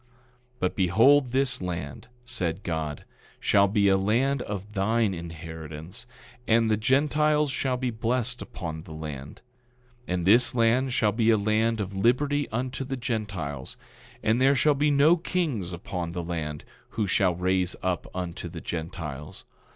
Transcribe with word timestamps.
10:10 0.01 0.07
But 0.57 0.75
behold, 0.75 1.29
this 1.31 1.61
land, 1.61 2.07
said 2.25 2.63
God, 2.63 3.05
shall 3.39 3.67
be 3.67 3.87
a 3.87 3.97
land 3.97 4.41
of 4.41 4.73
thine 4.73 5.13
inheritance, 5.13 6.07
and 6.47 6.71
the 6.71 6.75
Gentiles 6.75 7.51
shall 7.51 7.77
be 7.77 7.91
blessed 7.91 8.41
upon 8.41 8.81
the 8.81 8.93
land. 8.93 9.41
10:11 10.07 10.13
And 10.15 10.25
this 10.25 10.55
land 10.55 10.91
shall 10.91 11.11
be 11.11 11.29
a 11.29 11.37
land 11.37 11.79
of 11.79 11.95
liberty 11.95 12.49
unto 12.49 12.83
the 12.83 12.97
Gentiles, 12.97 13.77
and 14.23 14.41
there 14.41 14.55
shall 14.55 14.73
be 14.73 14.89
no 14.89 15.17
kings 15.17 15.71
upon 15.71 16.13
the 16.13 16.23
land, 16.23 16.63
who 16.97 17.05
shall 17.05 17.35
raise 17.35 17.75
up 17.83 18.07
unto 18.15 18.49
the 18.49 18.59
Gentiles. 18.61 19.45